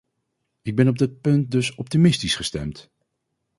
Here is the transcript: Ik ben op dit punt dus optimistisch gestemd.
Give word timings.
Ik 0.61 0.75
ben 0.75 0.87
op 0.87 0.97
dit 0.97 1.21
punt 1.21 1.51
dus 1.51 1.75
optimistisch 1.75 2.35
gestemd. 2.35 2.89